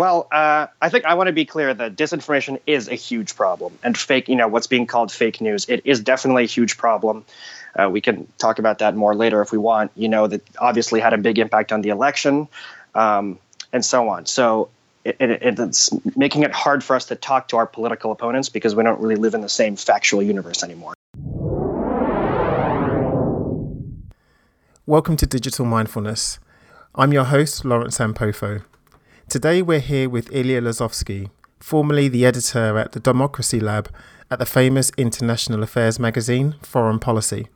[0.00, 3.78] Well, uh, I think I want to be clear that disinformation is a huge problem,
[3.84, 7.26] and fake, you know, what's being called fake news, it is definitely a huge problem.
[7.78, 9.90] Uh, we can talk about that more later if we want.
[9.96, 12.48] You know, that obviously had a big impact on the election,
[12.94, 13.38] um,
[13.74, 14.24] and so on.
[14.24, 14.70] So
[15.04, 18.74] it, it, it's making it hard for us to talk to our political opponents because
[18.74, 20.94] we don't really live in the same factual universe anymore.
[24.86, 26.38] Welcome to Digital Mindfulness.
[26.94, 28.62] I'm your host, Lawrence Ampofo.
[29.30, 31.30] Today we're here with Ilya Lozovsky,
[31.60, 33.88] formerly the editor at the Democracy Lab
[34.28, 37.46] at the famous international affairs magazine Foreign Policy.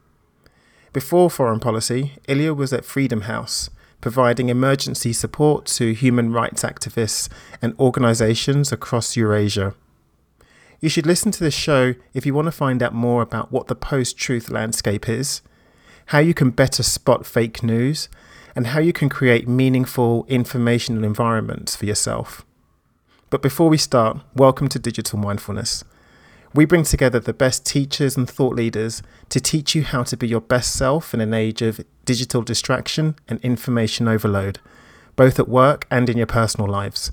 [0.92, 3.70] Before Foreign Policy, Ilya was at Freedom House,
[4.00, 7.28] providing emergency support to human rights activists
[7.60, 9.74] and organizations across Eurasia.
[10.78, 13.66] You should listen to this show if you want to find out more about what
[13.66, 15.42] the post truth landscape is,
[16.06, 18.08] how you can better spot fake news,
[18.54, 22.44] and how you can create meaningful informational environments for yourself.
[23.30, 25.82] But before we start, welcome to Digital Mindfulness.
[26.54, 30.28] We bring together the best teachers and thought leaders to teach you how to be
[30.28, 34.60] your best self in an age of digital distraction and information overload,
[35.16, 37.10] both at work and in your personal lives.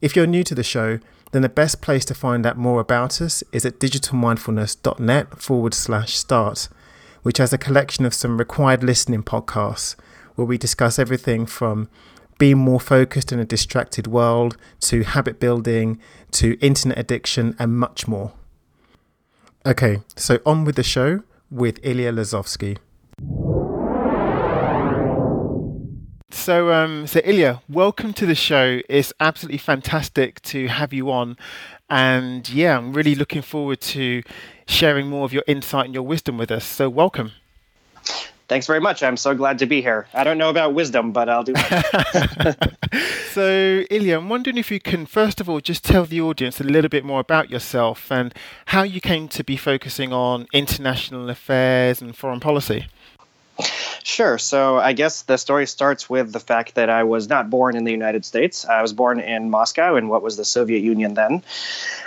[0.00, 1.00] If you're new to the show,
[1.32, 6.14] then the best place to find out more about us is at digitalmindfulness.net forward slash
[6.14, 6.68] start,
[7.24, 9.96] which has a collection of some required listening podcasts
[10.36, 11.88] where we discuss everything from
[12.38, 15.98] being more focused in a distracted world to habit building
[16.30, 18.32] to internet addiction and much more.
[19.64, 22.78] Okay, so on with the show with Ilya Lozovsky.
[26.30, 28.80] So, um, so Ilya, welcome to the show.
[28.88, 31.36] It's absolutely fantastic to have you on,
[31.88, 34.22] and yeah, I'm really looking forward to
[34.66, 36.64] sharing more of your insight and your wisdom with us.
[36.64, 37.32] So, welcome.
[38.48, 39.02] Thanks very much.
[39.02, 40.06] I'm so glad to be here.
[40.14, 42.54] I don't know about wisdom, but I'll do my
[43.32, 46.64] so, Ilya, I'm wondering if you can, first of all, just tell the audience a
[46.64, 48.32] little bit more about yourself and
[48.66, 52.86] how you came to be focusing on international affairs and foreign policy.
[54.04, 54.38] Sure.
[54.38, 57.84] So I guess the story starts with the fact that I was not born in
[57.84, 58.64] the United States.
[58.64, 61.42] I was born in Moscow in what was the Soviet Union then.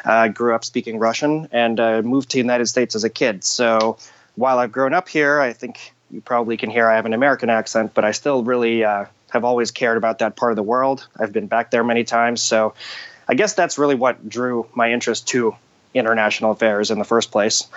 [0.06, 3.10] I uh, grew up speaking Russian and uh, moved to the United States as a
[3.10, 3.44] kid.
[3.44, 3.98] So
[4.36, 7.50] while I've grown up here, I think you probably can hear I have an American
[7.50, 11.08] accent, but I still really uh, have always cared about that part of the world.
[11.18, 12.42] I've been back there many times.
[12.42, 12.74] So
[13.28, 15.56] I guess that's really what drew my interest to
[15.94, 17.68] international affairs in the first place.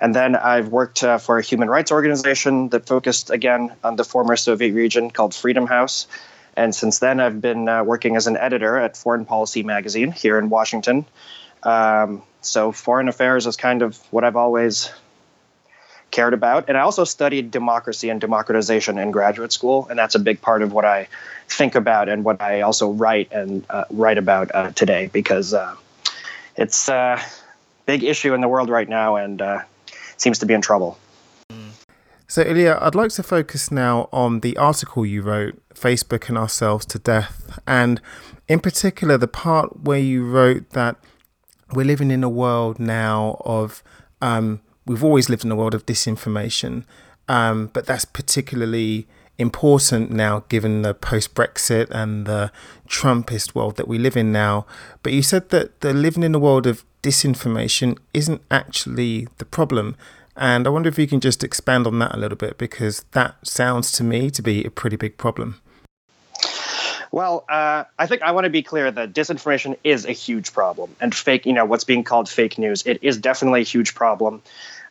[0.00, 4.04] And then I've worked uh, for a human rights organization that focused again on the
[4.04, 6.06] former Soviet region called Freedom House.
[6.56, 10.38] And since then, I've been uh, working as an editor at Foreign Policy magazine here
[10.38, 11.06] in Washington.
[11.62, 14.90] Um, so, foreign affairs is kind of what I've always
[16.20, 16.68] cared about.
[16.68, 20.60] And I also studied democracy and democratization in graduate school, and that's a big part
[20.60, 21.08] of what I
[21.48, 25.74] think about and what I also write and uh, write about uh, today because uh,
[26.56, 27.18] it's a
[27.86, 29.60] big issue in the world right now and uh,
[30.18, 30.98] seems to be in trouble.
[32.28, 36.98] So, Ilya, I'd like to focus now on the article you wrote, Facebooking Ourselves to
[36.98, 38.00] Death, and
[38.46, 40.96] in particular, the part where you wrote that
[41.72, 43.82] we're living in a world now of
[44.20, 46.82] um, we've always lived in a world of disinformation,
[47.28, 49.06] um, but that's particularly
[49.38, 52.50] important now given the post Brexit and the
[52.88, 54.66] Trumpist world that we live in now.
[55.04, 59.96] But you said that the living in a world of disinformation isn't actually the problem.
[60.36, 63.36] And I wonder if you can just expand on that a little bit because that
[63.46, 65.60] sounds to me to be a pretty big problem.
[67.12, 70.94] Well, uh, I think I want to be clear that disinformation is a huge problem,
[71.00, 74.42] and fake, you know, what's being called fake news, it is definitely a huge problem.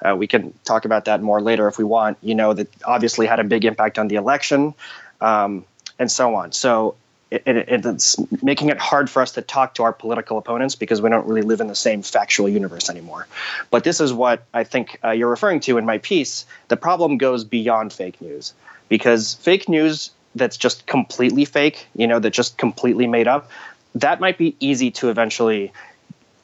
[0.02, 2.18] Uh, we can talk about that more later if we want.
[2.22, 4.74] You know, that obviously had a big impact on the election,
[5.22, 5.66] um,
[5.98, 6.52] and so on.
[6.52, 6.96] So
[7.32, 11.02] it, it, it's making it hard for us to talk to our political opponents because
[11.02, 13.28] we don't really live in the same factual universe anymore.
[13.70, 16.46] But this is what I think uh, you're referring to in my piece.
[16.68, 18.54] The problem goes beyond fake news
[18.90, 23.50] because fake news that's just completely fake, you know, that just completely made up,
[23.96, 25.72] that might be easy to eventually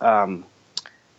[0.02, 0.46] um,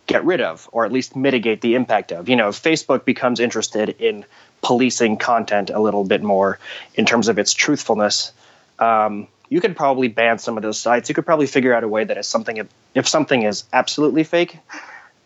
[0.05, 2.29] get rid of or at least mitigate the impact of.
[2.29, 4.25] You know, if Facebook becomes interested in
[4.61, 6.59] policing content a little bit more
[6.95, 8.31] in terms of its truthfulness,
[8.79, 11.07] um, you could probably ban some of those sites.
[11.07, 14.57] You could probably figure out a way that if something if something is absolutely fake,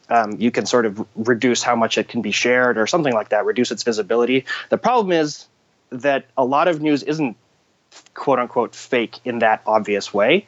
[0.09, 3.29] um, you can sort of reduce how much it can be shared or something like
[3.29, 4.45] that, reduce its visibility.
[4.69, 5.47] The problem is
[5.89, 7.35] that a lot of news isn't
[8.13, 10.45] quote unquote fake in that obvious way,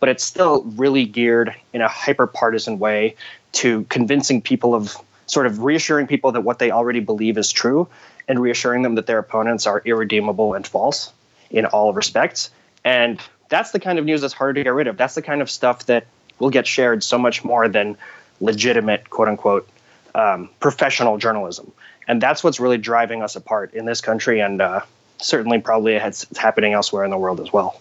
[0.00, 3.16] but it's still really geared in a hyper partisan way
[3.52, 4.96] to convincing people of
[5.26, 7.88] sort of reassuring people that what they already believe is true
[8.28, 11.12] and reassuring them that their opponents are irredeemable and false
[11.50, 12.50] in all respects
[12.84, 14.96] and that's the kind of news that's harder to get rid of.
[14.96, 16.06] That's the kind of stuff that
[16.38, 17.96] will get shared so much more than
[18.40, 19.68] legitimate, quote unquote,
[20.14, 21.72] um, professional journalism.
[22.08, 24.82] And that's what's really driving us apart in this country and uh,
[25.18, 27.80] certainly probably it's happening elsewhere in the world as well.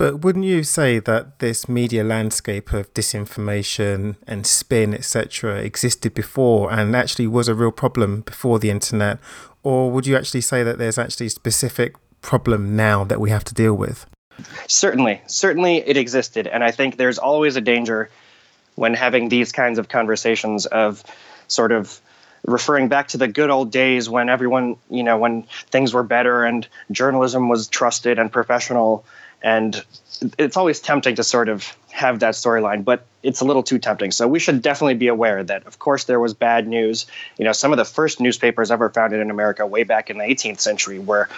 [0.00, 6.72] But wouldn't you say that this media landscape of disinformation and spin, etc., existed before
[6.72, 9.18] and actually was a real problem before the internet?
[9.62, 13.44] Or would you actually say that there's actually a specific problem now that we have
[13.44, 14.06] to deal with?
[14.66, 16.46] Certainly, certainly it existed.
[16.46, 18.08] And I think there's always a danger
[18.76, 21.04] when having these kinds of conversations of
[21.48, 22.00] sort of
[22.46, 26.44] referring back to the good old days when everyone, you know, when things were better
[26.44, 29.04] and journalism was trusted and professional.
[29.42, 29.82] And
[30.38, 34.10] it's always tempting to sort of have that storyline but it's a little too tempting.
[34.10, 37.06] So we should definitely be aware that of course there was bad news.
[37.38, 40.24] You know some of the first newspapers ever founded in america way back in the
[40.24, 41.28] 18th century were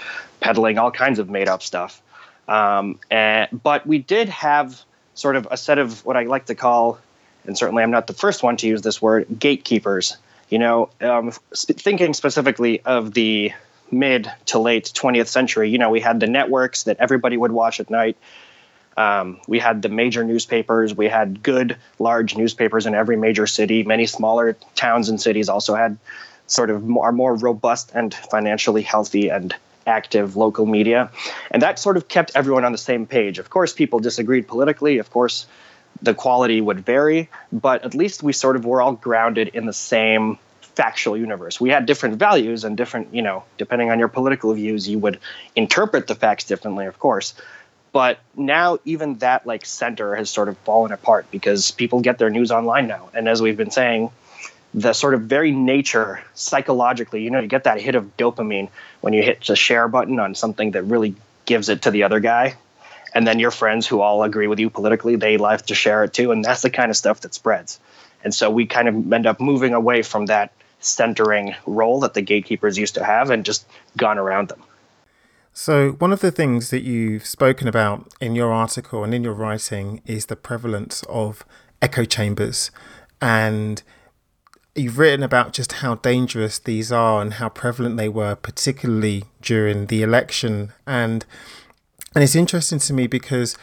[0.40, 2.02] peddling all kinds of made up stuff.
[2.48, 4.82] Um, and, but we did have
[5.14, 6.98] sort of a set of what i like to call
[7.46, 10.16] and certainly i'm not the first one to use this word gatekeepers
[10.52, 13.52] you know um, thinking specifically of the
[13.92, 17.78] mid to late 20th century, you know, we had the networks that everybody would watch
[17.78, 18.16] at night.
[18.96, 20.94] Um, we had the major newspapers.
[20.94, 23.82] We had good, large newspapers in every major city.
[23.84, 25.98] Many smaller towns and cities also had
[26.46, 29.54] sort of more, more robust and financially healthy and
[29.86, 31.10] active local media.
[31.50, 33.38] And that sort of kept everyone on the same page.
[33.38, 34.98] Of course, people disagreed politically.
[34.98, 35.46] Of course,
[36.02, 39.72] the quality would vary, but at least we sort of were all grounded in the
[39.72, 40.38] same
[40.74, 41.60] factual universe.
[41.60, 45.20] We had different values and different, you know, depending on your political views, you would
[45.54, 47.34] interpret the facts differently, of course.
[47.92, 52.30] But now even that like center has sort of fallen apart because people get their
[52.30, 53.10] news online now.
[53.14, 54.10] And as we've been saying,
[54.74, 58.70] the sort of very nature psychologically, you know, you get that hit of dopamine
[59.02, 61.14] when you hit the share button on something that really
[61.44, 62.56] gives it to the other guy.
[63.14, 66.14] And then your friends who all agree with you politically, they like to share it
[66.14, 66.32] too.
[66.32, 67.78] And that's the kind of stuff that spreads.
[68.24, 72.22] And so we kind of end up moving away from that centering role that the
[72.22, 73.66] gatekeepers used to have and just
[73.96, 74.62] gone around them.
[75.54, 79.34] So, one of the things that you've spoken about in your article and in your
[79.34, 81.44] writing is the prevalence of
[81.82, 82.70] echo chambers.
[83.20, 83.82] And
[84.74, 89.86] you've written about just how dangerous these are and how prevalent they were, particularly during
[89.86, 90.72] the election.
[90.86, 91.26] And
[92.14, 93.56] and it's interesting to me because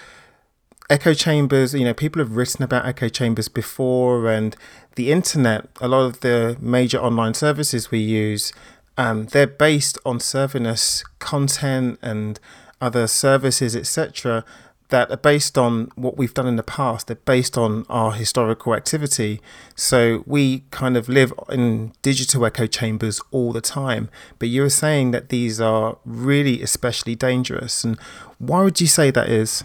[0.89, 4.55] echo chambers, you know, people have written about echo chambers before, and
[4.95, 8.51] the internet, a lot of the major online services we use,
[8.97, 12.39] um, they're based on serving us content and
[12.81, 14.43] other services, etc.,
[14.89, 17.07] that are based on what we've done in the past.
[17.07, 19.41] They're based on our historical activity.
[19.75, 24.09] So we kind of live in digital echo chambers all the time.
[24.39, 27.83] But you were saying that these are really especially dangerous.
[27.83, 27.99] And
[28.39, 29.63] why would you say that is?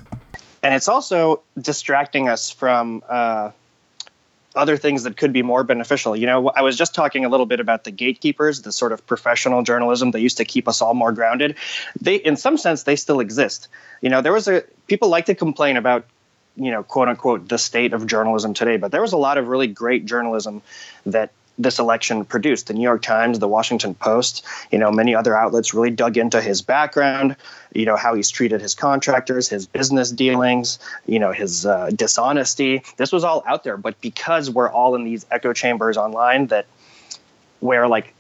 [0.65, 3.51] and it's also distracting us from uh,
[4.55, 6.17] other things that could be more beneficial.
[6.17, 9.07] You know, I was just talking a little bit about the gatekeepers, the sort of
[9.07, 11.57] professional journalism that used to keep us all more grounded.
[12.01, 13.69] They, in some sense, they still exist.
[14.01, 16.05] You know, there was a people like to complain about,
[16.57, 19.49] you know, quote unquote, the state of journalism today, but there was a lot of
[19.49, 20.63] really great journalism
[21.07, 22.67] that this election produced.
[22.67, 26.41] The New York Times, the Washington Post, you know, many other outlets really dug into
[26.41, 27.37] his background,
[27.73, 32.83] you know, how he's treated his contractors, his business dealings, you know, his uh, dishonesty.
[32.97, 36.67] This was all out there, but because we're all in these echo chambers online, that
[37.61, 38.15] where like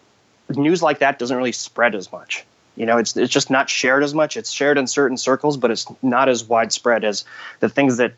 [0.50, 2.44] news like that doesn't really spread as much.
[2.76, 4.36] You know, it's it's just not shared as much.
[4.36, 7.24] It's shared in certain circles, but it's not as widespread as
[7.60, 8.14] the things that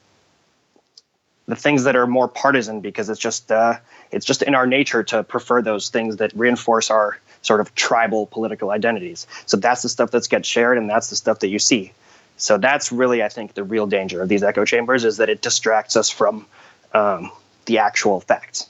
[1.47, 3.79] the things that are more partisan because it's just uh,
[4.11, 8.27] it's just in our nature to prefer those things that reinforce our sort of tribal
[8.27, 9.27] political identities.
[9.47, 11.93] So that's the stuff that gets shared, and that's the stuff that you see.
[12.37, 15.41] So that's really, I think, the real danger of these echo chambers is that it
[15.41, 16.47] distracts us from
[16.93, 17.31] um,
[17.65, 18.69] the actual facts.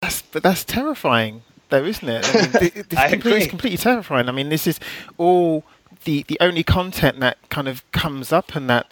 [0.00, 2.24] That's, but that's terrifying, though, isn't it?
[2.24, 2.50] I, mean,
[2.88, 4.28] this I completely, It's completely terrifying.
[4.28, 4.80] I mean, this is
[5.18, 5.64] all
[6.04, 8.86] the the only content that kind of comes up and that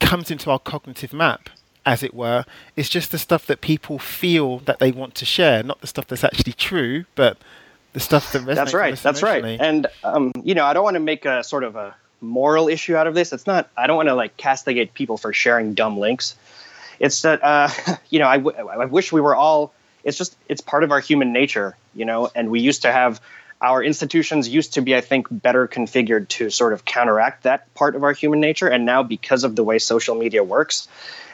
[0.00, 1.50] comes into our cognitive map
[1.84, 2.44] as it were.
[2.76, 6.06] It's just the stuff that people feel that they want to share, not the stuff
[6.06, 7.36] that's actually true, but
[7.92, 8.54] the stuff that resonates.
[8.54, 8.96] That's right.
[8.96, 9.44] That's right.
[9.60, 12.96] And um, you know, I don't want to make a sort of a moral issue
[12.96, 13.32] out of this.
[13.32, 13.68] It's not.
[13.76, 16.36] I don't want to like castigate people for sharing dumb links.
[16.98, 17.68] It's that uh,
[18.10, 19.72] you know, I, w- I wish we were all.
[20.04, 23.20] It's just it's part of our human nature, you know, and we used to have
[23.62, 27.94] our institutions used to be, I think, better configured to sort of counteract that part
[27.94, 28.66] of our human nature.
[28.66, 30.88] And now, because of the way social media works,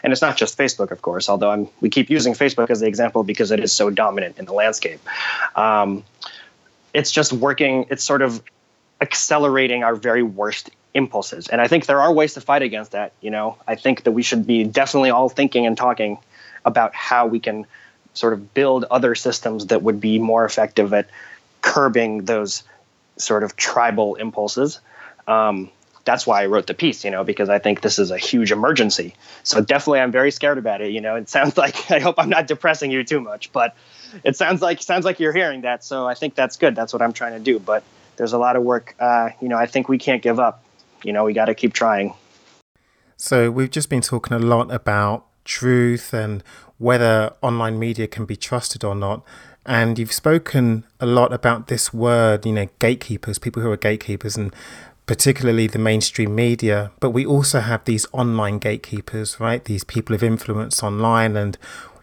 [0.04, 2.86] and it's not just Facebook, of course, although I'm, we keep using Facebook as the
[2.86, 5.00] example because it is so dominant in the landscape.
[5.56, 6.04] Um,
[6.92, 8.42] it's just working, it's sort of
[9.00, 11.48] accelerating our very worst impulses.
[11.48, 13.12] And I think there are ways to fight against that.
[13.22, 16.18] You know, I think that we should be definitely all thinking and talking
[16.64, 17.66] about how we can
[18.12, 21.08] sort of build other systems that would be more effective at
[21.62, 22.62] curbing those
[23.16, 24.80] sort of tribal impulses.
[25.26, 25.70] Um,
[26.04, 28.50] that's why I wrote the piece, you know, because I think this is a huge
[28.50, 29.14] emergency.
[29.42, 30.90] So definitely, I'm very scared about it.
[30.90, 33.76] You know, it sounds like I hope I'm not depressing you too much, but
[34.24, 35.84] it sounds like sounds like you're hearing that.
[35.84, 36.74] So I think that's good.
[36.74, 37.58] That's what I'm trying to do.
[37.58, 37.84] But
[38.16, 38.94] there's a lot of work.
[38.98, 40.64] Uh, you know, I think we can't give up.
[41.04, 42.14] You know, we got to keep trying.
[43.16, 46.44] So we've just been talking a lot about truth and
[46.76, 49.24] whether online media can be trusted or not.
[49.66, 54.36] And you've spoken a lot about this word, you know, gatekeepers, people who are gatekeepers,
[54.36, 54.54] and
[55.06, 56.92] particularly the mainstream media.
[57.00, 59.64] But we also have these online gatekeepers, right?
[59.64, 61.58] These people of influence online, and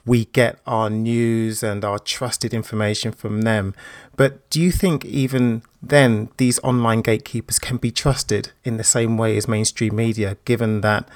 [0.05, 3.73] we get our news and our trusted information from them.
[4.15, 9.17] But do you think even then these online gatekeepers can be trusted in the same
[9.17, 11.09] way as mainstream media, given that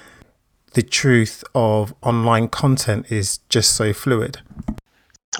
[0.73, 4.39] the truth of online content is just so fluid?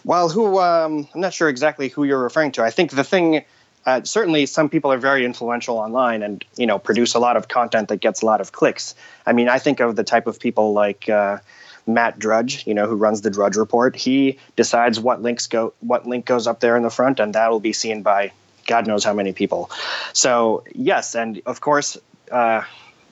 [0.04, 2.64] Well, who um, I'm not sure exactly who you're referring to.
[2.64, 3.44] I think the thing,
[3.86, 7.48] uh, certainly, some people are very influential online and you know produce a lot of
[7.48, 8.96] content that gets a lot of clicks.
[9.26, 11.38] I mean, I think of the type of people like uh,
[11.86, 13.96] Matt Drudge, you know, who runs the Drudge Report.
[13.96, 17.50] He decides what links go, what link goes up there in the front, and that
[17.52, 18.32] will be seen by
[18.68, 19.70] God knows how many people.
[20.14, 21.98] So yes, and of course.
[22.32, 22.64] Uh,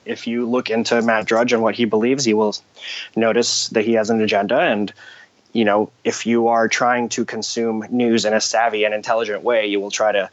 [0.08, 2.56] if you look into Matt Drudge and what he believes, you will
[3.14, 4.92] notice that he has an agenda and
[5.52, 9.66] you know, if you are trying to consume news in a savvy and intelligent way,
[9.66, 10.30] you will try to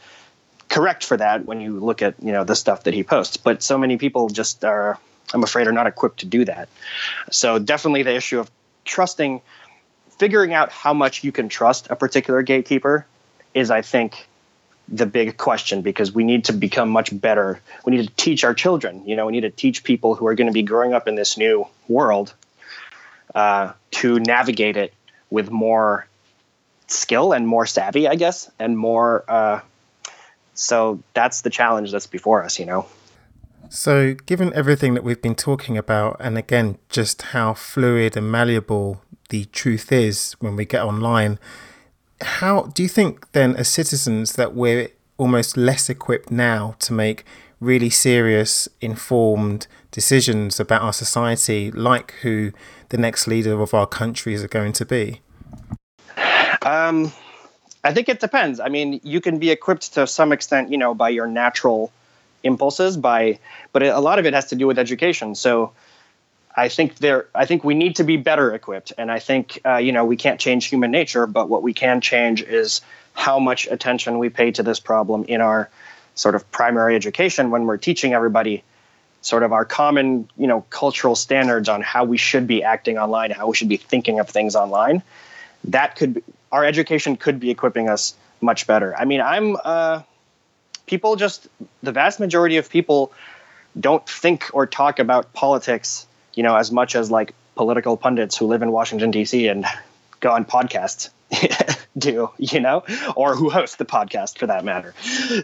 [0.68, 3.36] correct for that when you look at, you know, the stuff that he posts.
[3.36, 4.98] But so many people just are,
[5.32, 6.68] I'm afraid, are not equipped to do that.
[7.30, 8.50] So definitely the issue of
[8.84, 9.40] trusting,
[10.18, 13.06] figuring out how much you can trust a particular gatekeeper
[13.54, 14.28] is, I think,
[14.88, 17.60] the big question because we need to become much better.
[17.84, 20.34] We need to teach our children, you know, we need to teach people who are
[20.34, 22.32] going to be growing up in this new world
[23.34, 24.92] uh, to navigate it
[25.30, 26.06] with more
[26.86, 29.24] skill and more savvy, I guess, and more.
[29.28, 29.60] Uh,
[30.54, 32.86] so that's the challenge that's before us, you know.
[33.68, 39.02] So, given everything that we've been talking about, and again, just how fluid and malleable
[39.28, 41.40] the truth is when we get online,
[42.20, 47.24] how do you think then, as citizens, that we're almost less equipped now to make
[47.60, 52.52] really serious, informed decisions about our society, like who
[52.90, 55.20] the next leader of our countries are going to be?
[56.62, 57.12] Um,
[57.82, 58.60] I think it depends.
[58.60, 61.92] I mean, you can be equipped to some extent, you know, by your natural
[62.42, 63.38] impulses, by,
[63.72, 65.34] but a lot of it has to do with education.
[65.34, 65.72] So,
[66.56, 67.26] I think there.
[67.34, 70.16] I think we need to be better equipped, and I think uh, you know we
[70.16, 72.80] can't change human nature, but what we can change is
[73.12, 75.68] how much attention we pay to this problem in our
[76.14, 78.64] sort of primary education when we're teaching everybody
[79.20, 83.32] sort of our common, you know, cultural standards on how we should be acting online,
[83.32, 85.02] how we should be thinking of things online.
[85.64, 86.22] That could be,
[86.52, 88.96] our education could be equipping us much better.
[88.96, 90.02] I mean, I'm uh,
[90.86, 91.48] people just
[91.82, 93.12] the vast majority of people
[93.78, 98.46] don't think or talk about politics, you know, as much as like political pundits who
[98.46, 99.48] live in Washington D.C.
[99.48, 99.66] and
[100.20, 101.10] go on podcasts
[101.98, 102.84] do, you know,
[103.16, 104.94] or who host the podcast for that matter.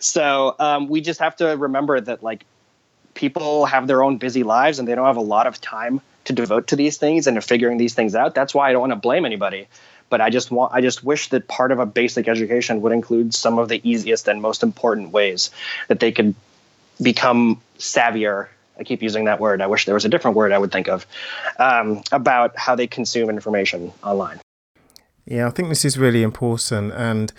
[0.00, 2.44] So um, we just have to remember that like
[3.14, 6.32] people have their own busy lives and they don't have a lot of time to
[6.32, 8.34] devote to these things and to figuring these things out.
[8.34, 9.66] That's why I don't want to blame anybody.
[10.08, 13.32] But I just want I just wish that part of a basic education would include
[13.32, 15.50] some of the easiest and most important ways
[15.88, 16.34] that they could
[17.00, 18.48] become savvier.
[18.82, 19.62] I keep using that word.
[19.62, 21.06] I wish there was a different word I would think of
[21.60, 24.40] um, about how they consume information online.
[25.24, 27.32] Yeah, I think this is really important, and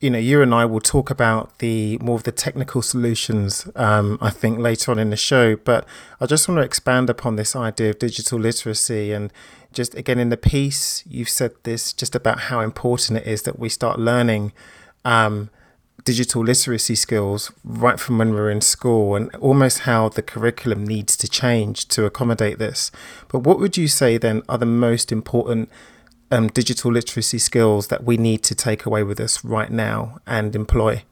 [0.00, 4.18] you know, you and I will talk about the more of the technical solutions, um,
[4.20, 5.54] I think, later on in the show.
[5.54, 5.86] But
[6.20, 9.12] I just want to expand upon this idea of digital literacy.
[9.12, 9.32] And
[9.72, 13.60] just again, in the piece, you've said this just about how important it is that
[13.60, 14.52] we start learning
[15.04, 15.50] um,
[16.10, 21.16] digital literacy skills right from when we're in school and almost how the curriculum needs
[21.16, 22.90] to change to accommodate this.
[23.28, 25.68] But what would you say then are the most important?
[26.30, 30.54] um, digital literacy skills that we need to take away with us right now and
[30.54, 31.02] employ?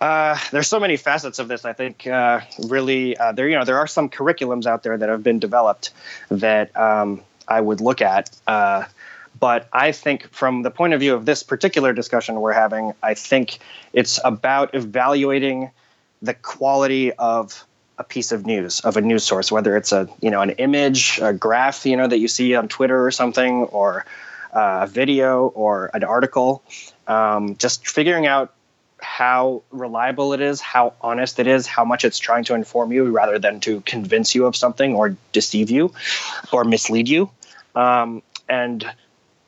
[0.00, 1.64] Uh, there's so many facets of this.
[1.64, 5.08] I think uh, really uh, there, you know, there are some curriculums out there that
[5.08, 5.90] have been developed
[6.30, 8.30] that um, I would look at.
[9.38, 13.14] But I think from the point of view of this particular discussion we're having, I
[13.14, 13.58] think
[13.92, 15.70] it's about evaluating
[16.22, 17.64] the quality of
[17.98, 21.18] a piece of news of a news source, whether it's a you know an image,
[21.20, 24.04] a graph, you know that you see on Twitter or something, or
[24.52, 26.62] a video or an article.
[27.06, 28.54] Um, just figuring out
[29.00, 33.10] how reliable it is, how honest it is, how much it's trying to inform you
[33.10, 35.92] rather than to convince you of something or deceive you
[36.52, 37.30] or mislead you.
[37.74, 38.84] Um, and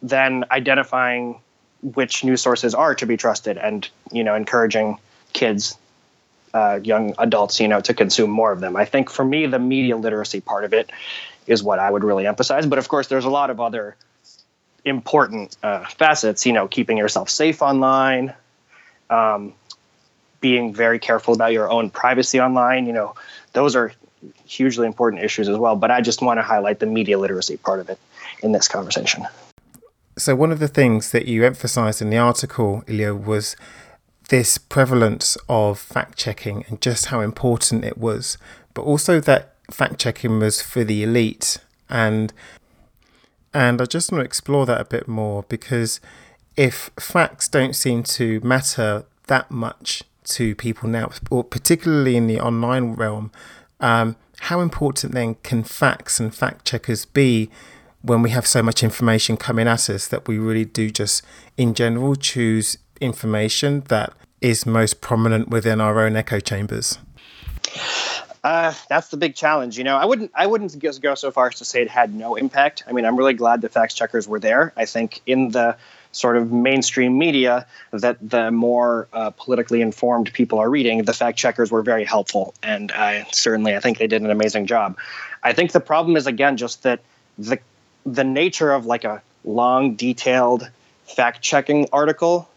[0.02, 1.40] then identifying
[1.82, 4.98] which news sources are to be trusted and, you know, encouraging
[5.32, 5.76] kids,
[6.52, 8.76] uh, young adults, you know, to consume more of them.
[8.76, 10.90] I think for me, the media literacy part of it
[11.46, 12.66] is what I would really emphasize.
[12.66, 13.96] But of course, there's a lot of other
[14.84, 18.34] important uh, facets, you know, keeping yourself safe online,
[19.08, 19.54] um,
[20.40, 22.86] being very careful about your own privacy online.
[22.86, 23.14] You know,
[23.52, 23.92] those are
[24.46, 25.76] hugely important issues as well.
[25.76, 27.98] But I just want to highlight the media literacy part of it
[28.42, 29.26] in this conversation.
[30.20, 33.56] So, one of the things that you emphasized in the article, Ilya, was
[34.28, 38.36] this prevalence of fact checking and just how important it was,
[38.74, 41.56] but also that fact checking was for the elite.
[41.88, 42.34] And
[43.54, 46.00] and I just want to explore that a bit more because
[46.54, 52.38] if facts don't seem to matter that much to people now, or particularly in the
[52.40, 53.32] online realm,
[53.80, 57.48] um, how important then can facts and fact checkers be
[58.02, 61.22] when we have so much information coming at us that we really do just,
[61.56, 66.98] in general, choose information that is most prominent within our own echo chambers?
[68.42, 69.76] Uh, that's the big challenge.
[69.76, 72.14] You know, I wouldn't I wouldn't just go so far as to say it had
[72.14, 72.82] no impact.
[72.86, 74.72] I mean, I'm really glad the fact checkers were there.
[74.76, 75.76] I think in the
[76.12, 81.38] sort of mainstream media that the more uh, politically informed people are reading, the fact
[81.38, 84.96] checkers were very helpful, and I certainly I think they did an amazing job.
[85.42, 87.00] I think the problem is again just that
[87.36, 87.58] the
[88.04, 90.70] the nature of like a long, detailed
[91.04, 92.48] fact checking article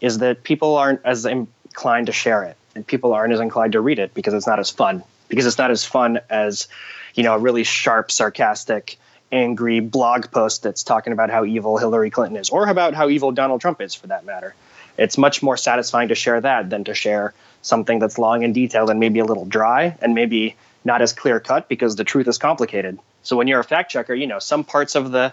[0.00, 3.80] is that people aren't as inclined to share it, and people aren't as inclined to
[3.80, 6.68] read it because it's not as fun because it's not as fun as
[7.14, 8.98] you know a really sharp sarcastic
[9.30, 13.32] angry blog post that's talking about how evil hillary clinton is or about how evil
[13.32, 14.54] donald trump is for that matter.
[14.98, 17.32] It's much more satisfying to share that than to share
[17.62, 21.40] something that's long and detailed and maybe a little dry and maybe not as clear
[21.40, 24.64] cut because the truth is complicated so when you're a fact checker you know some
[24.64, 25.32] parts of the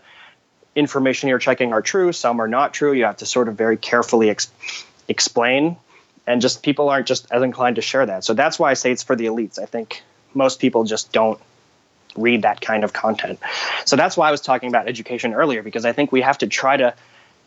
[0.76, 3.78] information you're checking are true some are not true you have to sort of very
[3.78, 4.52] carefully ex-
[5.08, 5.76] explain
[6.30, 8.24] and just people aren't just as inclined to share that.
[8.24, 9.58] So that's why I say it's for the elites.
[9.58, 10.04] I think
[10.36, 11.40] most people just don't
[12.16, 13.40] read that kind of content.
[13.86, 16.48] So that's why I was talking about education earlier because I think we have to
[16.48, 16.94] try to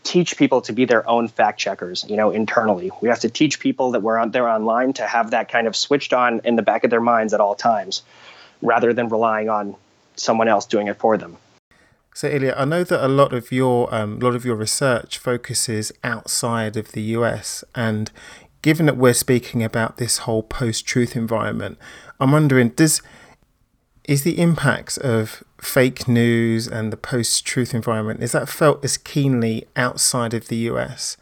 [0.02, 2.90] teach people to be their own fact checkers, you know, internally.
[3.00, 5.76] We have to teach people that we're out there online to have that kind of
[5.76, 8.02] switched on in the back of their minds at all times
[8.60, 9.76] rather than relying on
[10.16, 11.36] someone else doing it for them.
[12.14, 15.16] So, Ilya, I know that a lot of your um, a lot of your research
[15.16, 18.10] focuses outside of the US, and
[18.60, 21.78] given that we're speaking about this whole post-truth environment,
[22.20, 23.00] I'm wondering does
[24.04, 29.66] is the impacts of fake news and the post-truth environment is that felt as keenly
[29.76, 31.16] outside of the US?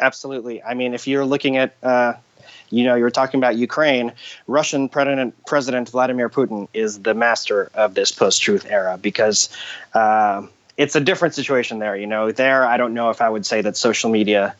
[0.00, 0.62] Absolutely.
[0.62, 2.14] I mean, if you're looking at uh,
[2.70, 4.12] you know, you're talking about Ukraine.
[4.46, 9.50] Russian President President Vladimir Putin is the master of this post-truth era because
[9.92, 10.44] uh,
[10.78, 11.94] it's a different situation there.
[11.94, 14.56] You know, there I don't know if I would say that social media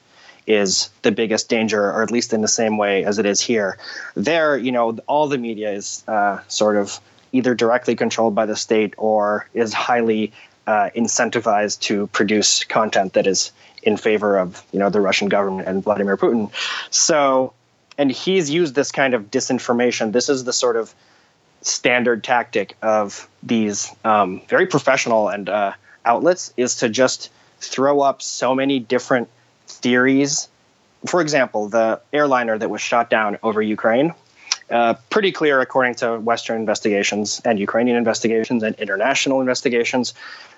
[0.46, 3.78] is the biggest danger, or at least in the same way as it is here.
[4.14, 7.00] There, you know, all the media is uh, sort of
[7.32, 10.32] either directly controlled by the state or is highly
[10.66, 13.50] uh, incentivized to produce content that is
[13.82, 16.50] in favor of you know the Russian government and Vladimir Putin.
[16.90, 17.52] So,
[17.98, 20.12] and he's used this kind of disinformation.
[20.12, 20.94] This is the sort of
[21.62, 25.72] standard tactic of these um, very professional and uh,
[26.04, 29.28] outlets is to just throw up so many different
[29.66, 30.48] theories.
[31.06, 34.14] For example, the airliner that was shot down over Ukraine,
[34.72, 40.14] uh, pretty clear according to Western investigations and Ukrainian investigations and international investigations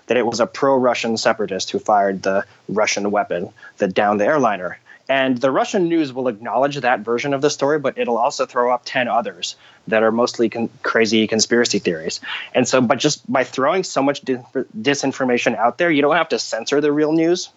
[0.07, 4.27] that it was a pro Russian separatist who fired the Russian weapon that downed the
[4.27, 4.79] airliner.
[5.07, 8.73] And the Russian news will acknowledge that version of the story, but it'll also throw
[8.73, 9.57] up 10 others
[9.89, 12.21] that are mostly con- crazy conspiracy theories.
[12.55, 16.39] And so, but just by throwing so much disinformation out there, you don't have to
[16.39, 17.51] censor the real news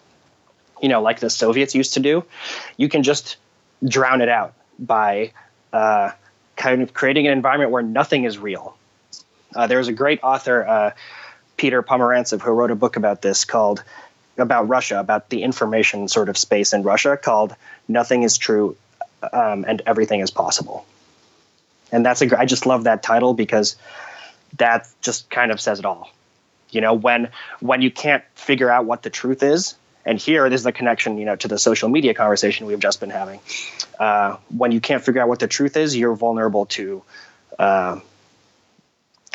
[0.80, 2.24] you know, like the Soviets used to do,
[2.76, 3.36] you can just
[3.84, 5.32] drown it out by
[5.72, 6.10] uh,
[6.58, 8.76] kind of creating an environment where nothing is real.
[9.54, 10.90] Uh, there's a great author, uh,
[11.56, 13.82] Peter Pomerantsev, who wrote a book about this called
[14.36, 17.56] about Russia, about the information sort of space in Russia, called
[17.88, 18.76] "Nothing Is True
[19.32, 20.84] um, and Everything Is Possible."
[21.90, 23.76] And that's a I just love that title because
[24.58, 26.10] that just kind of says it all.
[26.70, 29.74] You know, when when you can't figure out what the truth is,
[30.08, 32.98] and here, this is the connection, you know, to the social media conversation we've just
[32.98, 33.40] been having.
[34.00, 37.02] Uh, when you can't figure out what the truth is, you're vulnerable to.
[37.58, 38.00] Uh,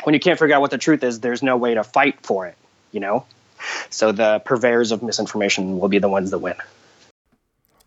[0.02, 2.48] when you can't figure out what the truth is, there's no way to fight for
[2.48, 2.56] it.
[2.90, 3.24] You know,
[3.88, 6.56] so the purveyors of misinformation will be the ones that win.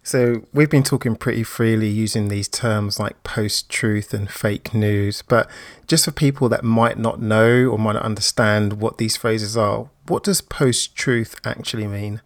[0.01, 5.21] So, we've been talking pretty freely using these terms like post truth and fake news,
[5.27, 5.49] but
[5.87, 9.89] just for people that might not know or might not understand what these phrases are,
[10.07, 12.21] what does post truth actually mean?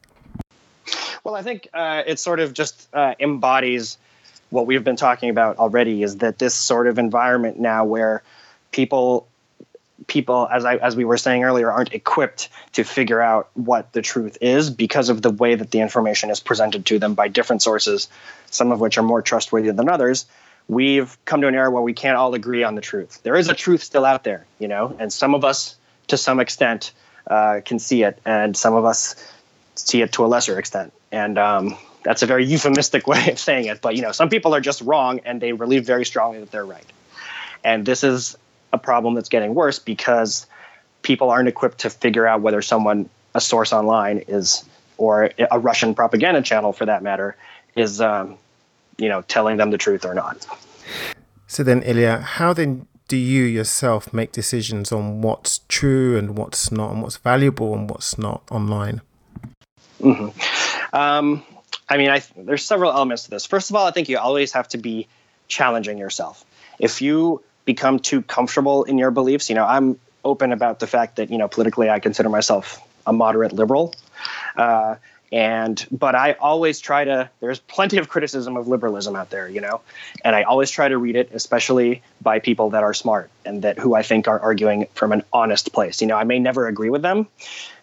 [1.23, 3.97] Well, I think uh, it sort of just uh, embodies
[4.49, 8.21] what we've been talking about already is that this sort of environment now where
[8.71, 9.27] people
[10.07, 14.01] people, as I as we were saying earlier, aren't equipped to figure out what the
[14.01, 17.61] truth is because of the way that the information is presented to them by different
[17.61, 18.09] sources,
[18.49, 20.25] some of which are more trustworthy than others.
[20.67, 23.21] We've come to an era where we can't all agree on the truth.
[23.23, 25.75] There is a truth still out there, you know, and some of us,
[26.07, 26.91] to some extent,
[27.27, 29.15] uh, can see it, and some of us
[29.75, 30.93] see it to a lesser extent.
[31.11, 34.55] And um, that's a very euphemistic way of saying it, but you know, some people
[34.55, 36.85] are just wrong, and they believe very strongly that they're right.
[37.63, 38.37] And this is
[38.73, 40.47] a problem that's getting worse because
[41.01, 44.65] people aren't equipped to figure out whether someone, a source online, is
[44.97, 47.35] or a Russian propaganda channel for that matter,
[47.75, 48.37] is um,
[48.97, 50.45] you know telling them the truth or not.
[51.47, 56.71] So then, Ilya, how then do you yourself make decisions on what's true and what's
[56.71, 59.01] not, and what's valuable and what's not online?
[60.01, 60.95] Mm-hmm.
[60.95, 61.43] Um,
[61.87, 63.45] I mean, I, there's several elements to this.
[63.45, 65.07] First of all, I think you always have to be
[65.47, 66.45] challenging yourself.
[66.79, 69.49] If you become too comfortable in your beliefs.
[69.49, 73.13] You know, I'm open about the fact that you know politically I consider myself a
[73.13, 73.93] moderate liberal.
[74.55, 74.95] Uh,
[75.31, 77.29] and but I always try to.
[77.39, 79.81] There's plenty of criticism of liberalism out there, you know,
[80.25, 83.79] and I always try to read it, especially by people that are smart and that
[83.79, 86.01] who I think are arguing from an honest place.
[86.01, 87.27] You know, I may never agree with them,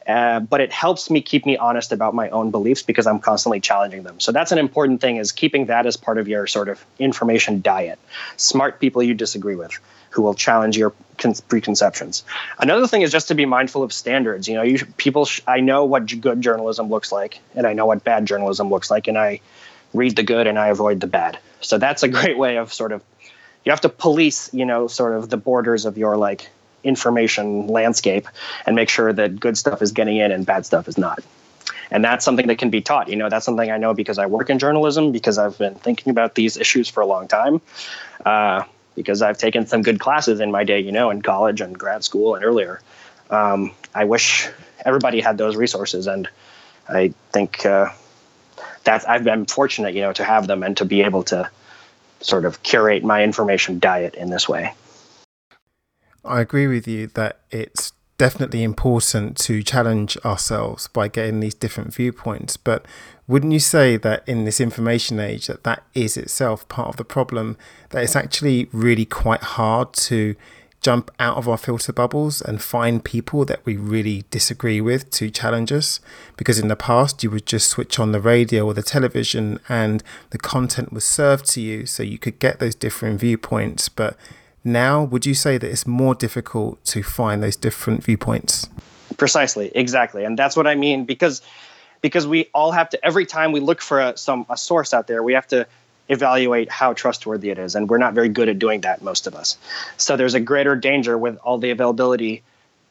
[0.07, 3.61] uh, but it helps me keep me honest about my own beliefs because I'm constantly
[3.61, 4.21] challenging them.
[4.21, 7.61] So that's an important thing is keeping that as part of your sort of information
[7.61, 7.99] diet.
[8.37, 9.79] Smart people you disagree with
[10.11, 10.91] who will challenge your
[11.49, 12.25] preconceptions.
[12.59, 14.49] Another thing is just to be mindful of standards.
[14.49, 17.87] You know, you people sh- I know what good journalism looks like and I know
[17.87, 19.41] what bad journalism looks like and I
[19.93, 21.39] read the good and I avoid the bad.
[21.61, 23.03] So that's a great way of sort of
[23.69, 26.49] you have to police, you know, sort of the borders of your like
[26.85, 28.27] information landscape
[28.65, 31.19] and make sure that good stuff is getting in and bad stuff is not.
[31.91, 33.11] And that's something that can be taught.
[33.11, 36.11] You know, that's something I know because I work in journalism, because I've been thinking
[36.11, 37.61] about these issues for a long time,
[38.25, 41.79] uh, because I've taken some good classes in my day, you know, in college and
[41.79, 42.81] grad school and earlier.
[43.29, 44.49] Um, I wish
[44.83, 46.27] everybody had those resources, and
[46.89, 47.91] I think uh,
[48.85, 51.51] that's I've been fortunate, you know, to have them and to be able to
[52.21, 54.75] sort of curate my information diet in this way.
[56.25, 61.95] I agree with you that it's definitely important to challenge ourselves by getting these different
[61.95, 62.85] viewpoints but
[63.29, 67.05] wouldn't you say that in this information age that that is itself part of the
[67.05, 67.57] problem
[67.91, 70.35] that it's actually really quite hard to
[70.81, 75.31] jump out of our filter bubbles and find people that we really disagree with to
[75.31, 76.01] challenge us.
[76.37, 80.03] Because in the past you would just switch on the radio or the television and
[80.31, 83.89] the content was served to you so you could get those different viewpoints.
[83.89, 84.17] But
[84.65, 88.69] now, would you say that it's more difficult to find those different viewpoints?
[89.17, 91.43] Precisely, exactly, and that's what I mean because
[92.01, 95.07] because we all have to every time we look for a, some a source out
[95.07, 95.67] there, we have to
[96.09, 99.35] evaluate how trustworthy it is, and we're not very good at doing that, most of
[99.35, 99.59] us.
[99.97, 102.43] So there's a greater danger with all the availability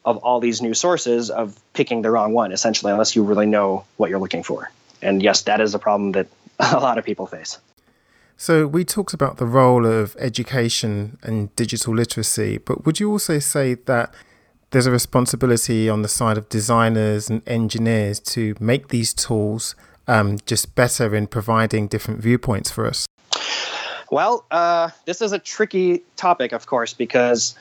[0.04, 3.84] of all these new sources of picking the wrong one, essentially, unless you really know
[3.96, 4.70] what you're looking for.
[5.02, 6.28] And yes, that is a problem that
[6.58, 7.58] a lot of people face.
[8.40, 13.40] So, we talked about the role of education and digital literacy, but would you also
[13.40, 14.14] say that
[14.70, 19.74] there's a responsibility on the side of designers and engineers to make these tools
[20.06, 23.07] um, just better in providing different viewpoints for us?
[24.10, 27.54] Well, uh, this is a tricky topic, of course, because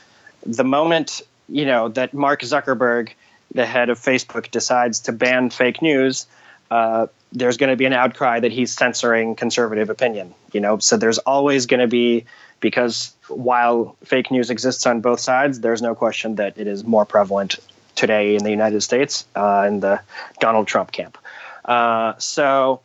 [0.46, 3.10] the moment you know that Mark Zuckerberg,
[3.54, 6.26] the head of Facebook, decides to ban fake news,
[6.72, 10.34] uh, there's going to be an outcry that he's censoring conservative opinion.
[10.54, 12.26] You know, so there's always going to be
[12.60, 17.06] because while fake news exists on both sides, there's no question that it is more
[17.06, 17.58] prevalent
[17.96, 20.00] today in the United States uh, in the
[20.40, 21.18] Donald Trump camp.
[21.66, 22.82] Uh, so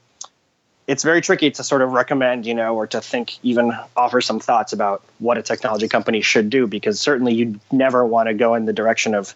[0.86, 4.40] it's very tricky to sort of recommend, you know, or to think, even offer some
[4.40, 8.54] thoughts about what a technology company should do, because certainly you never want to go
[8.54, 9.34] in the direction of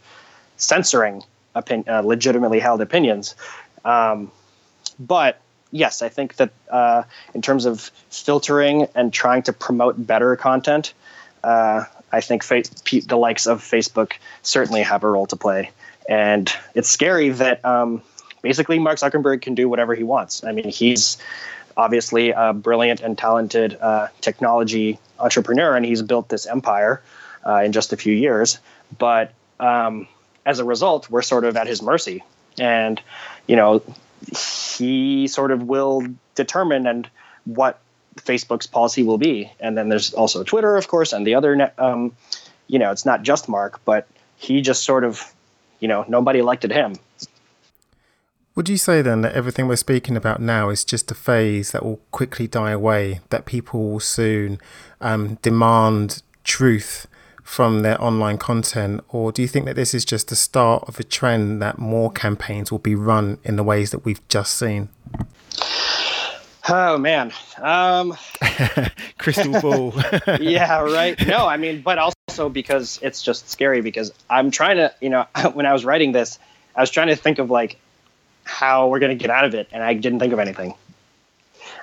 [0.56, 1.22] censoring
[1.54, 3.34] opin- uh, legitimately held opinions.
[3.84, 4.32] Um,
[4.98, 7.04] but yes, I think that uh,
[7.34, 10.94] in terms of filtering and trying to promote better content,
[11.44, 12.62] uh, I think fa-
[13.06, 15.70] the likes of Facebook certainly have a role to play.
[16.08, 18.02] And it's scary that um,
[18.46, 20.44] basically Mark Zuckerberg can do whatever he wants.
[20.44, 21.18] I mean, he's
[21.76, 27.02] obviously a brilliant and talented uh, technology entrepreneur, and he's built this empire
[27.44, 28.60] uh, in just a few years.
[28.96, 30.06] But um,
[30.44, 32.22] as a result, we're sort of at his mercy.
[32.56, 33.02] And,
[33.48, 33.82] you know,
[34.30, 36.06] he sort of will
[36.36, 37.10] determine and
[37.46, 37.80] what
[38.14, 39.50] Facebook's policy will be.
[39.58, 42.12] And then there's also Twitter, of course, and the other, um,
[42.68, 44.06] you know, it's not just Mark, but
[44.36, 45.20] he just sort of,
[45.80, 46.94] you know, nobody elected him.
[48.56, 51.84] Would you say then that everything we're speaking about now is just a phase that
[51.84, 54.58] will quickly die away, that people will soon
[54.98, 57.06] um, demand truth
[57.42, 59.04] from their online content?
[59.10, 62.10] Or do you think that this is just the start of a trend that more
[62.10, 64.88] campaigns will be run in the ways that we've just seen?
[66.66, 68.16] Oh man, um,
[69.18, 69.92] crystal ball.
[70.40, 71.26] yeah, right.
[71.26, 75.26] No, I mean, but also because it's just scary because I'm trying to, you know,
[75.52, 76.38] when I was writing this,
[76.74, 77.76] I was trying to think of like
[78.46, 80.74] how we're going to get out of it, and I didn't think of anything.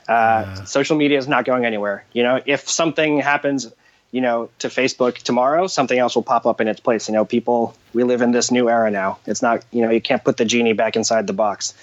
[0.08, 0.66] Uh.
[0.66, 2.06] Social media is not going anywhere.
[2.14, 3.72] You know, if something happens,
[4.12, 7.08] you know, to Facebook tomorrow, something else will pop up in its place.
[7.08, 9.20] You know, people, we live in this new era now.
[9.26, 11.74] It's not, you know, you can't put the genie back inside the box.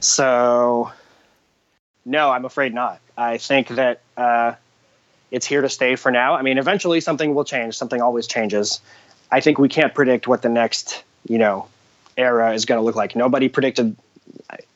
[0.00, 0.90] So
[2.04, 3.00] no, I'm afraid not.
[3.16, 4.54] I think that uh,
[5.30, 6.34] it's here to stay for now.
[6.34, 7.76] I mean, eventually something will change.
[7.76, 8.80] Something always changes.
[9.30, 11.68] I think we can't predict what the next, you know,
[12.16, 13.16] era is going to look like.
[13.16, 13.96] Nobody predicted,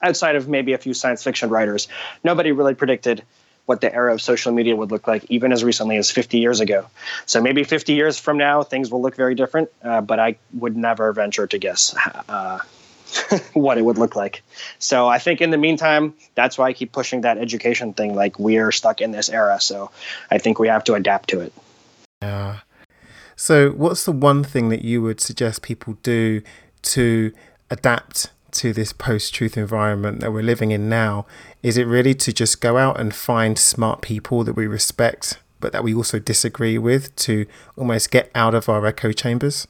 [0.02, 1.88] outside of maybe a few science fiction writers,
[2.24, 3.22] nobody really predicted
[3.66, 6.60] what the era of social media would look like, even as recently as 50 years
[6.60, 6.86] ago.
[7.26, 9.70] So maybe 50 years from now, things will look very different.
[9.82, 11.94] Uh, but I would never venture to guess
[12.28, 12.60] uh,
[13.52, 14.42] what it would look like.
[14.78, 18.14] So I think in the meantime, that's why I keep pushing that education thing.
[18.14, 19.90] Like we're stuck in this era, so
[20.30, 21.52] I think we have to adapt to it.
[22.22, 22.60] Yeah.
[23.34, 26.40] So what's the one thing that you would suggest people do
[26.82, 27.32] to
[27.70, 31.26] adapt to this post-truth environment that we're living in now?
[31.62, 35.72] Is it really to just go out and find smart people that we respect, but
[35.72, 39.66] that we also disagree with, to almost get out of our echo chambers?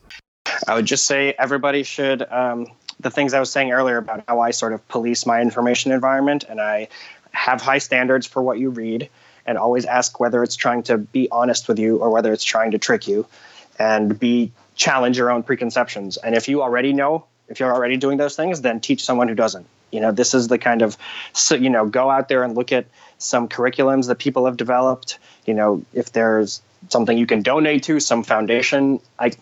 [0.69, 2.69] I would just say everybody should um,
[3.01, 6.45] the things I was saying earlier about how I sort of police my information environment
[6.49, 6.88] and I
[7.33, 9.09] have high standards for what you read
[9.45, 12.71] and always ask whether it's trying to be honest with you or whether it's trying
[12.71, 13.27] to trick you
[13.79, 16.17] and be challenge your own preconceptions.
[16.17, 19.35] And if you already know, if you're already doing those things, then teach someone who
[19.35, 19.67] doesn't.
[19.91, 20.97] You know, this is the kind of
[21.33, 22.87] so you know, go out there and look at
[23.19, 25.19] some curriculums that people have developed.
[25.47, 29.01] You know, if there's something you can donate to, some foundation.
[29.19, 29.33] I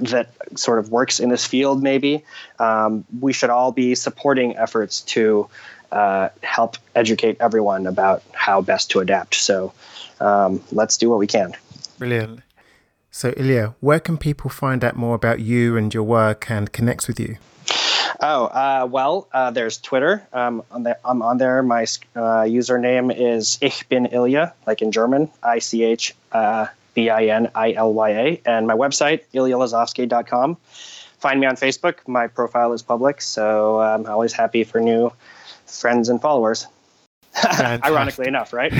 [0.00, 2.24] that sort of works in this field, maybe,
[2.58, 5.48] um, we should all be supporting efforts to
[5.90, 9.34] uh, help educate everyone about how best to adapt.
[9.34, 9.72] So
[10.20, 11.54] um, let's do what we can.
[11.98, 12.40] Brilliant.
[13.18, 17.08] So, Ilya, where can people find out more about you and your work and connect
[17.08, 17.38] with you?
[18.20, 20.24] Oh, uh, well, uh, there's Twitter.
[20.32, 21.60] Um, on the, I'm on there.
[21.64, 21.82] My
[22.14, 27.24] uh, username is Ich bin Ilya, like in German, I C H uh, B I
[27.24, 30.56] N I L Y A, and my website, ilyalozovsky.com.
[31.18, 32.06] Find me on Facebook.
[32.06, 35.12] My profile is public, so I'm always happy for new
[35.66, 36.68] friends and followers.
[37.84, 38.72] Ironically enough, right?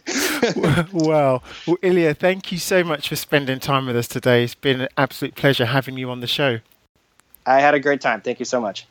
[0.93, 4.43] well, well, Ilya, thank you so much for spending time with us today.
[4.43, 6.59] It's been an absolute pleasure having you on the show.
[7.45, 8.21] I had a great time.
[8.21, 8.85] Thank you so much.